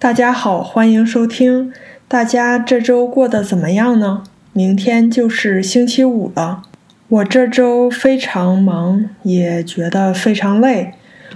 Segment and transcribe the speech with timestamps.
[0.00, 1.74] 大家好，欢迎收听。
[2.08, 4.22] 大家这周过得怎么样呢？
[4.54, 6.62] 明天就是星期五了。
[7.08, 10.94] 我这周非常忙，也觉得非常累。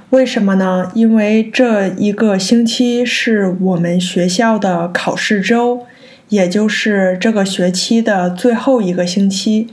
[0.09, 0.91] 为什么呢？
[0.95, 5.85] 因为这一个星期是我们学校的考试周，
[6.31, 9.69] 也就是这个学期的最后一个星期。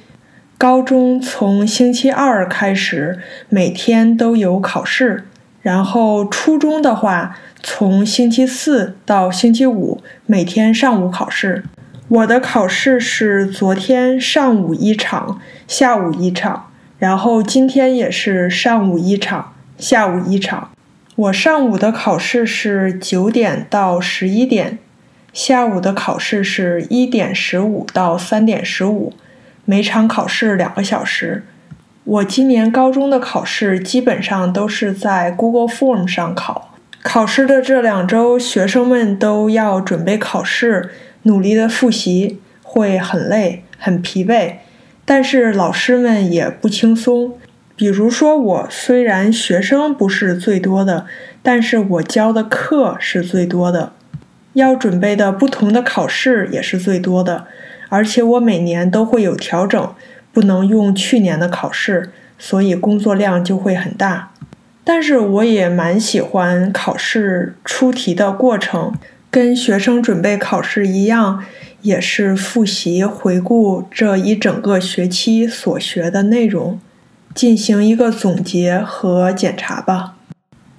[0.58, 5.24] 高中从星期二开始，每天都有考试。
[5.62, 11.64] 然后初中的话，从星期四到星期五，每天上午考试。
[12.08, 20.72] 我的考试是昨天上午一场，下午一场，然后今天也是上午一场，下午一场。
[21.16, 24.80] 我上午的考试是九点到十一点，
[25.32, 29.14] 下午的考试是一点十五到三点十五，
[29.66, 31.44] 每场考试两个小时。
[32.04, 36.74] 我今年高中的考试基本上都是在 Google Form 上考。
[37.04, 40.90] 考试的这两周，学生们都要准备考试，
[41.24, 44.56] 努力的复习，会很累、很疲惫。
[45.06, 47.34] 但是老师们也不轻松。
[47.76, 51.06] 比如说我，虽然学生不是最多的，
[51.44, 53.94] 但是我教的课是最多的，
[54.54, 57.46] 要准备的不同的考试也是最多的，
[57.90, 59.94] 而且我每年都会有调整。
[60.34, 64.32] 不能用去年的考试，所以工作量就会很大。
[64.84, 68.94] 但是我也蛮喜欢考试出题的过程，
[69.30, 71.44] 跟学生准备考试一样，
[71.82, 76.80] 也是复习回顾这一整个学期所学的内容，
[77.36, 80.16] 进行一个总结和检查吧。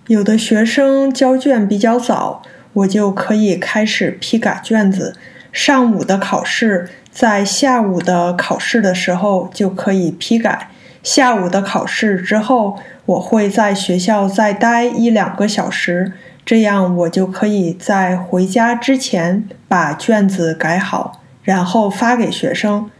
[0.08, 5.14] 有的学生交卷比较早，我就可以开始批改卷子。
[5.52, 6.88] 上午的考试。
[7.12, 10.70] 在下午的考试的时候就可以批改。
[11.02, 16.14] 下午的考试之后，我会在学校再待一两个小时，
[16.46, 22.90] 这样我就可以在回家之前把卷子改好，然后发给学生。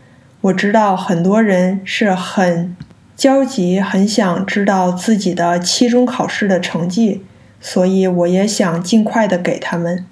[0.42, 2.77] 我知道很多人是很
[3.16, 7.25] 焦急，很想知道自己的期中考试的成绩，
[7.62, 10.04] 所以我也想尽快的给他们。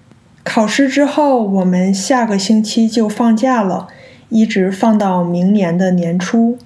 [0.43, 3.89] 考试之后，我们下个星期就放假了，
[4.31, 6.59] 一直放到明年的年初。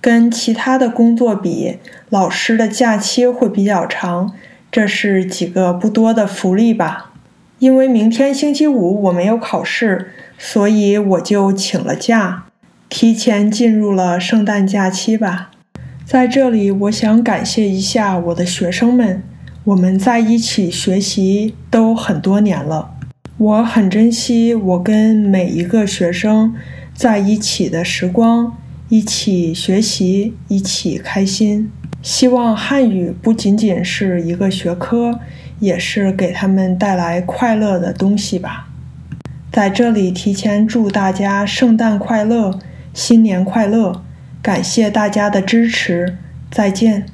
[0.00, 1.78] 跟其他的工作比，
[2.10, 4.32] 老师的假期会比较长，
[4.70, 7.12] 这是几个不多的福利吧。
[7.58, 12.44] 因为明天星期五我没有考试，所以我就请了假，
[12.88, 15.50] 提前进入了圣诞假期吧。
[16.04, 19.22] 在这里，我想感谢一下我的学生们，
[19.64, 22.93] 我们在一起学习都很多年了。
[23.36, 26.54] 我很珍惜我跟每一个学生
[26.94, 28.56] 在一起的时光，
[28.88, 31.68] 一起学习，一起开心。
[32.00, 35.18] 希望汉语不仅仅是一个学科，
[35.58, 38.68] 也是给他们带来快乐的东西吧。
[39.50, 42.60] 在这里提前祝大家圣诞快乐，
[42.92, 44.02] 新年快乐！
[44.40, 46.18] 感谢大家的支持，
[46.50, 47.06] 再见。